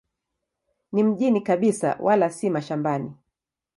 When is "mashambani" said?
2.49-3.11